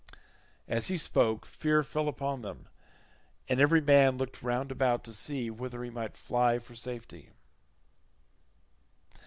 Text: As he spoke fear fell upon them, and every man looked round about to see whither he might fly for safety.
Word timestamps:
As 0.67 0.87
he 0.87 0.97
spoke 0.97 1.45
fear 1.45 1.83
fell 1.83 2.07
upon 2.07 2.41
them, 2.41 2.67
and 3.47 3.59
every 3.59 3.81
man 3.81 4.17
looked 4.17 4.41
round 4.41 4.71
about 4.71 5.03
to 5.03 5.13
see 5.13 5.51
whither 5.51 5.83
he 5.83 5.91
might 5.91 6.17
fly 6.17 6.57
for 6.57 6.73
safety. 6.73 7.29